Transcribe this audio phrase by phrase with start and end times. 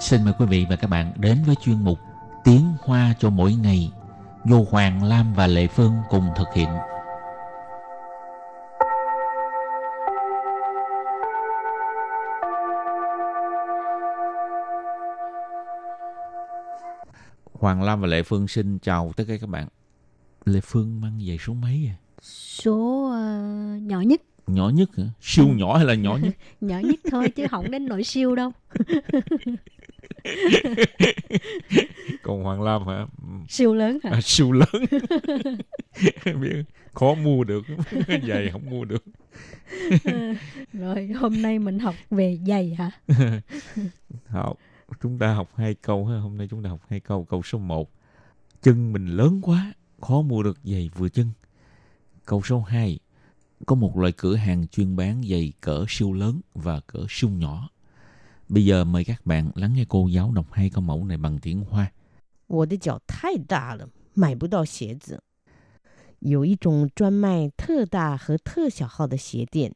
[0.00, 1.98] Xin mời quý vị và các bạn đến với chuyên mục
[2.44, 3.92] Tiếng Hoa cho mỗi ngày
[4.44, 6.68] do Hoàng Lam và Lệ Phương cùng thực hiện.
[17.52, 19.68] Hoàng Lam và Lệ Phương xin chào tất cả các bạn.
[20.44, 21.96] Lệ Phương mang giày số mấy à?
[22.22, 24.22] Số uh, nhỏ nhất.
[24.46, 25.04] Nhỏ nhất hả?
[25.20, 26.34] Siêu nhỏ hay là nhỏ nhất?
[26.60, 28.52] nhỏ nhất thôi chứ không đến nỗi siêu đâu.
[32.22, 33.06] Còn Hoàng Lam hả?
[33.48, 34.10] Siêu lớn hả?
[34.10, 34.84] À, siêu lớn.
[36.40, 36.62] biết
[36.94, 37.64] khó mua được,
[38.28, 39.04] giày không mua được.
[40.72, 42.90] Rồi hôm nay mình học về giày hả?
[44.26, 44.58] học
[45.00, 46.18] chúng ta học hai câu ha.
[46.18, 47.24] Hôm nay chúng ta học hai câu.
[47.24, 47.90] Câu số 1.
[48.62, 51.30] Chân mình lớn quá, khó mua được giày vừa chân.
[52.26, 52.98] Câu số 2.
[53.66, 57.68] Có một loại cửa hàng chuyên bán giày cỡ siêu lớn và cỡ siêu nhỏ.
[58.49, 61.39] Bây giờ mời các bạn lắng nghe cô giáo đọc hai câu mẫu này bằng
[61.39, 61.91] tiếng Hoa.
[62.47, 65.23] 我的脚太大了，买不到鞋子。
[66.19, 69.73] 有一种专卖特大和特小号的鞋店。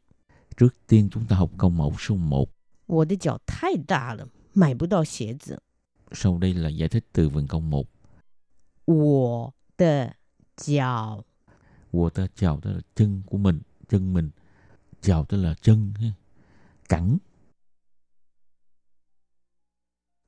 [0.57, 2.47] Trước tiên chúng ta học câu mẫu số 1.
[2.85, 5.61] 我的脚太大了，买不到鞋子。
[6.11, 7.87] Sau đây là giải thích từ vựng câu 1.
[8.85, 10.13] 我的
[10.55, 11.23] 脚
[11.91, 14.29] Của ta chào tức là chân của mình, chân mình.
[15.01, 16.11] Chào tức là chân, ha.
[16.89, 17.17] cẳng.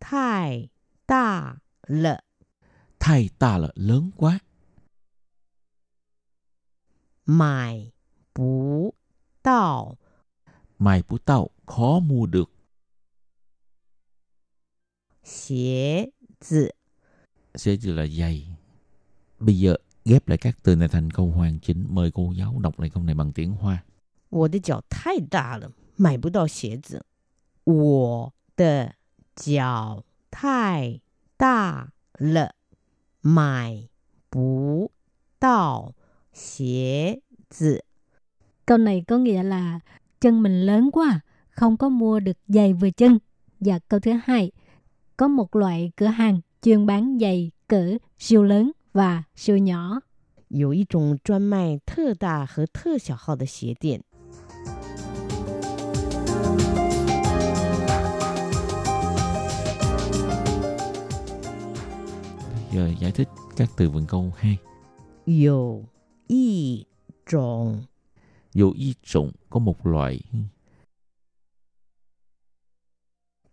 [0.03, 0.69] 太
[1.05, 2.23] 大了，
[2.99, 4.39] Thay ta là lớn quá.
[7.25, 7.91] 买
[8.33, 8.95] 不
[9.41, 9.97] 到
[10.77, 12.49] Mày của tao khó mua được.
[15.23, 16.73] 鞋子。
[17.55, 18.47] Sẽ chỉ là giày.
[19.39, 21.85] Bây giờ ghép lại các từ này thành câu hoàn chỉnh.
[21.89, 23.83] Mời cô giáo đọc lại câu này bằng tiếng Hoa.
[24.29, 27.05] 我的脚太大了，买不到鞋子。
[27.63, 28.95] 我的
[29.35, 31.01] 脚太
[31.37, 32.55] 大了，
[33.21, 33.87] 买
[34.29, 34.91] 不
[35.39, 35.93] 到
[36.33, 37.83] 鞋子。
[38.65, 39.79] Câu này có nghĩa là
[40.21, 43.19] chân mình lớn quá, không có mua được giày vừa chân.
[43.59, 44.51] Và câu thứ hai,
[45.17, 50.01] có một loại cửa hàng chuyên bán giày cỡ siêu lớn và siêu nhỏ.
[50.49, 54.03] 有一种专卖特大和特小号的鞋店。
[62.74, 64.58] rồi giải thích các từ vựng câu hai.
[65.26, 65.84] Dù
[66.26, 66.84] y
[67.26, 67.82] trộn
[68.52, 70.20] Dù y trộn có một loại.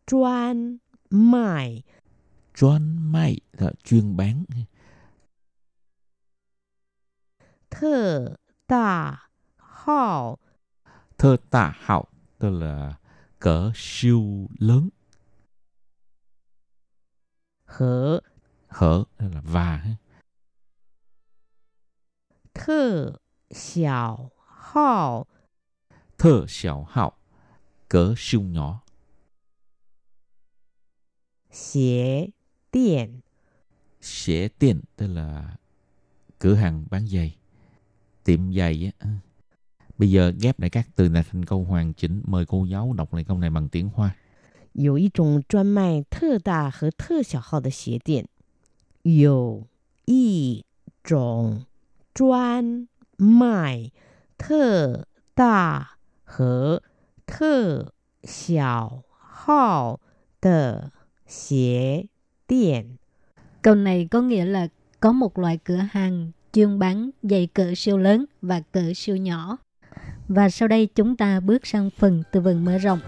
[0.08, 0.78] Chuyên
[1.10, 1.84] mại.
[2.56, 4.44] Chuyên mại là chuyên bán.
[7.70, 8.36] Thơ
[8.68, 9.18] tà
[9.58, 10.38] hào.
[11.18, 12.06] Thơ tà hào
[12.40, 12.96] tức là
[13.40, 14.90] cỡ siêu lớn.
[17.66, 18.22] Hở
[18.71, 19.97] hở tức là và ha.
[22.55, 25.27] 特小号
[26.19, 27.13] thơ xảo hạo
[27.89, 28.83] cỡ siêu nhỏ
[31.51, 32.33] 鞋
[32.71, 33.23] 店。
[34.01, 35.57] sẽ tiền tức là
[36.39, 37.37] cửa hàng bán giày
[38.25, 39.09] tiệm giày á
[39.99, 43.15] bây giờ ghép lại các từ này thành câu hoàn chỉnh mời cô giáo đọc
[43.15, 44.17] lại câu này bằng tiếng hoa
[44.73, 48.29] 有一种专卖特大和特小号的鞋店。
[49.03, 49.67] 有
[50.05, 50.65] 一
[51.05, 51.65] 种
[52.15, 53.91] 专卖
[54.39, 56.83] 特大和
[57.27, 60.01] 特小号
[60.41, 60.93] 的
[61.27, 62.09] 鞋
[62.47, 62.99] 店。
[63.63, 64.69] Câu này có nghĩa là
[65.01, 69.59] có một loại cửa hàng chuyên bán giày cỡ siêu lớn và cỡ siêu nhỏ.
[70.29, 73.01] Và sau đây chúng ta bước sang phần từ vựng mở rộng.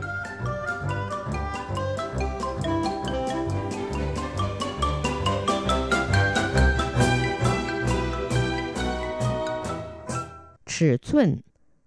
[10.82, 11.42] 尺寸，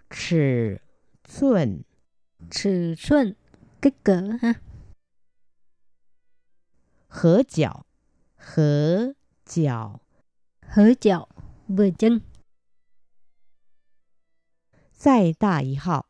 [0.09, 0.81] 尺
[1.23, 1.83] 寸，
[2.51, 3.35] Sự xuân,
[3.81, 4.53] kích cỡ ha.
[7.07, 7.85] 合脚，
[8.35, 9.13] 合
[9.45, 9.99] 脚，
[10.61, 11.27] Hớ chậu,
[11.67, 12.21] vừa chân.
[14.93, 16.05] 再大一号，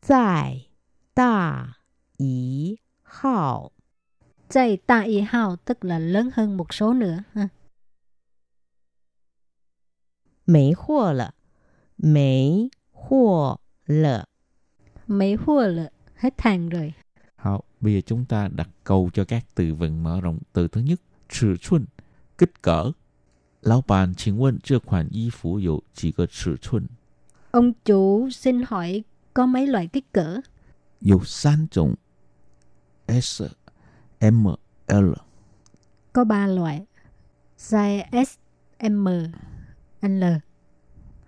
[0.00, 0.66] 再
[1.14, 1.76] 大
[2.16, 3.72] 一号。
[4.48, 7.50] Dày tạ y hao tức là lớn hơn một số nữa ha.
[10.44, 11.34] 没货了，
[11.96, 14.24] 没货了。
[15.06, 16.94] Mấy hua lợ, hết hàng rồi.
[17.36, 20.38] Hảo, bây giờ chúng ta đặt câu cho các từ vựng mở rộng.
[20.52, 21.86] Từ thứ nhất, 尺寸,
[22.38, 22.92] kích cỡ.
[23.62, 26.88] Lão bàn,请问这款衣服有几个尺寸？
[27.50, 29.04] Ông chủ xin hỏi
[29.34, 30.40] có mấy loại kích cỡ?
[31.00, 31.96] 有三种
[33.06, 33.42] S、
[34.20, 34.46] M,
[34.86, 35.12] L.
[36.12, 36.86] Có ba loại.
[37.58, 38.38] Size S,
[38.78, 39.08] M,
[40.00, 40.24] L.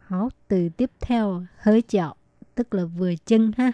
[0.06, 2.16] Hảo, từ tiếp theo, hơi chạo,
[2.54, 3.72] tức là vừa chân ha.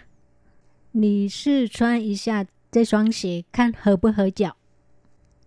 [0.92, 4.56] 你试穿一下这双鞋，看合不合脚。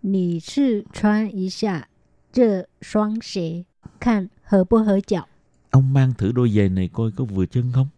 [0.02, 1.88] 你试穿一下
[2.32, 3.66] 这双鞋，
[4.00, 5.28] 看合不合脚。
[5.72, 7.90] Ông mang thử đôi giày này coi có vừa chân không?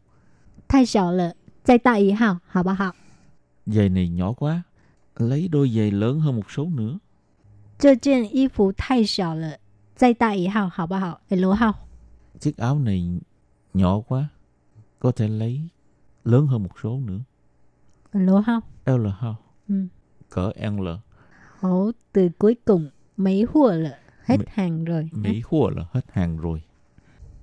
[0.68, 1.34] 太小了，
[1.64, 2.94] 再大一号，好不好？
[3.66, 4.64] Giày này nhỏ quá.
[5.16, 7.00] Lấy đôi giày lớn hơn một số nữa.
[7.78, 9.58] 这件衣服太小了，
[9.96, 11.22] 再大一号，好不好？
[11.30, 11.87] L 号。
[12.40, 13.20] Chiếc áo này
[13.74, 14.30] nhỏ quá.
[15.00, 15.62] Có thể lấy
[16.24, 17.20] lớn hơn một số nữa.
[18.12, 18.62] L 号。
[18.86, 19.36] L hao.
[19.70, 19.88] Ừ.
[20.30, 20.88] Cỡ L.
[21.60, 25.10] Hổ, từ cuối cùng, mấy hùa lợ, hết Mỹ- hàng rồi.
[25.12, 26.62] Mỹ hùa là hết hàng rồi.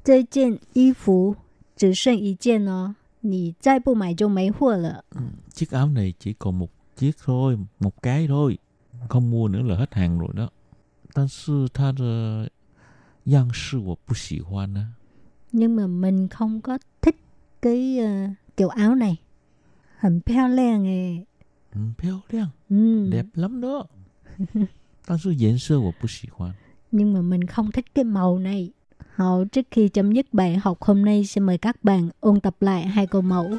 [0.05, 1.37] 这件衣服
[1.77, 5.05] 只剩一件哦，你再不买就没货了。
[5.53, 8.59] Chiếc áo này chỉ còn một chiếc thôi, một cái thôi.
[9.09, 10.51] Không mua nữa là hết hàng rồi đó.
[11.13, 12.49] 但是它的
[13.25, 14.95] 样式我不喜欢呢。
[15.53, 17.17] Nhưng mà mình không có thích
[17.63, 19.17] cái ờ, kiểu áo này.
[20.01, 21.25] Hình漂亮诶，
[21.75, 23.11] Ừ, 漂亮, ừ.
[23.11, 23.87] đẹp lắm đó.
[25.07, 26.55] 但是颜色我不喜欢。
[26.93, 28.71] Nhưng mà mình không thích cái màu này.
[29.15, 32.57] Hậu trước khi chấm dứt bài học hôm nay xin mời các bạn ôn tập
[32.61, 33.51] lại hai câu mẫu.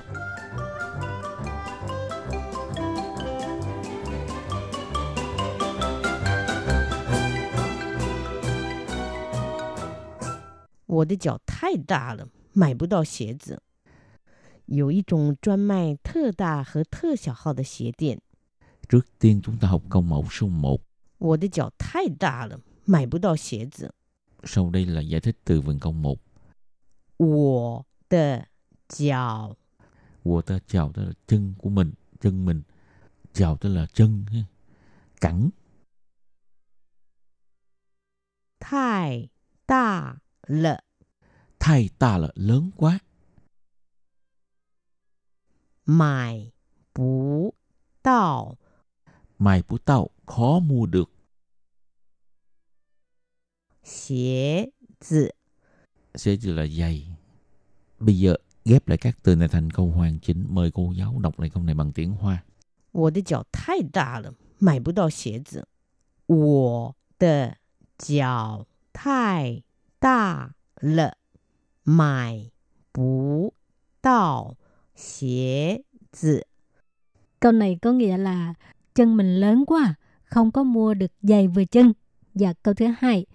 [10.95, 13.61] 我的脚太大了，买不到鞋子。
[14.65, 18.21] 有一种专卖特大和特小号的鞋店。
[18.87, 20.79] Trước tiên chúng ta học câu mẫu số 1.
[21.17, 23.93] 我的脚太大了，买不到鞋子。
[24.43, 26.17] Sau đây là giải thích từ vựng câu 1.
[27.17, 28.47] 我的
[28.87, 29.55] 脚
[30.23, 32.61] Của ta chào tức là chân của mình, chân mình.
[33.33, 34.45] Chào tức là chân, ha.
[35.19, 35.51] cẳng.
[38.59, 39.29] 太
[39.65, 40.83] 大了，
[41.65, 42.99] Thay ta là lớn quá.
[45.85, 46.51] 买
[46.93, 47.55] 不
[48.01, 48.57] 到
[49.37, 51.09] Mày của tao khó mua được.
[53.83, 55.33] 鞋子。
[56.15, 57.07] Sẽ chỉ là giày.
[57.99, 58.35] Bây giờ
[58.65, 60.45] ghép lại các từ này thành câu hoàn chỉnh.
[60.49, 62.43] Mời cô giáo đọc lại câu này bằng tiếng Hoa.
[62.91, 65.67] 我的脚太大了，买不到鞋子。
[66.27, 67.57] 我的
[67.97, 69.63] 脚太
[69.99, 71.17] 大了，
[71.85, 72.51] 买
[72.91, 73.53] 不
[74.01, 74.55] 到
[74.95, 76.45] 鞋子。
[77.39, 78.53] Câu này có nghĩa là
[78.95, 81.93] chân mình lớn quá, không có mua được giày vừa chân.
[82.33, 83.25] Và câu thứ hai,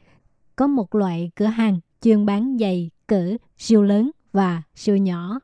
[0.56, 5.40] có một loại cửa hàng chuyên bán giày cỡ siêu lớn và siêu nhỏ.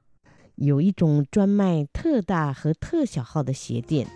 [0.56, 4.06] 有一种专卖特大和特小号的鞋店。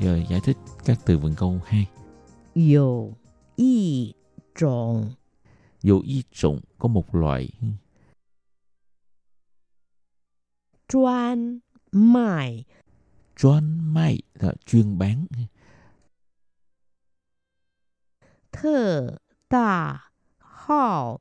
[0.00, 1.86] rồi giải thích các từ vựng câu 2.
[2.54, 3.12] Dù
[3.56, 4.12] y
[4.54, 5.10] trộn
[5.82, 7.50] Dù y trộn có một loại.
[10.88, 11.60] Chuyên
[11.92, 12.64] mại
[13.36, 15.26] Chuyên mại là chuyên bán.
[18.52, 19.16] Thơ
[19.48, 20.00] tà
[20.38, 21.18] hào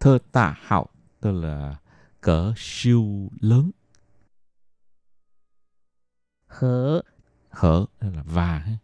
[0.00, 0.86] Thơ tà hào
[1.20, 1.76] tức là
[2.20, 3.70] cỡ siêu lớn.
[6.46, 7.02] Hở
[7.49, 8.77] hở tức là và ha.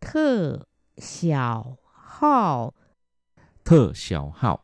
[0.00, 2.74] 特小号
[3.64, 4.58] thơ xảo hảo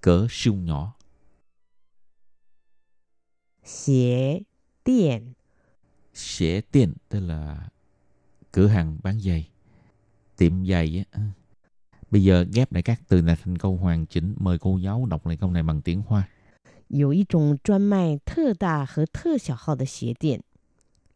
[0.00, 0.96] cỡ siêu nhỏ
[3.64, 4.44] 鞋
[4.84, 5.34] 店。
[6.14, 7.68] sẽ tiền tức là
[8.52, 9.48] cửa hàng bán giày
[10.36, 11.20] tiệm giày á
[12.10, 15.26] bây giờ ghép lại các từ này thành câu hoàn chỉnh mời cô giáo đọc
[15.26, 16.28] lại câu này bằng tiếng hoa
[16.88, 20.44] 有一种专卖特大和特小号的鞋店。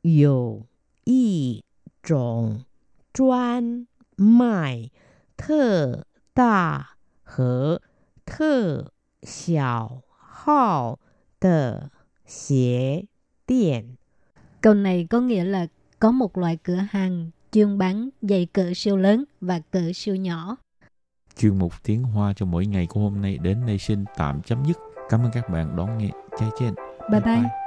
[0.04, 0.66] 有
[1.04, 1.64] 一
[2.02, 2.64] 种
[3.12, 3.86] 专
[4.16, 4.90] 卖
[5.36, 7.80] 特大和
[8.24, 10.98] 特小号
[11.38, 11.90] 的
[12.24, 13.06] 鞋
[13.46, 13.96] 店。
[14.60, 15.66] Câu này có nghĩa là
[15.98, 20.56] có một loại cửa hàng chuyên bán giày cỡ siêu lớn và cỡ siêu nhỏ.
[21.36, 24.64] chuyên mục tiếng hoa cho mỗi ngày của hôm nay đến đây xin tạm chấm
[24.64, 24.76] dứt
[25.08, 26.74] cảm ơn các bạn đón nghe chai trên
[27.10, 27.63] Bye bye.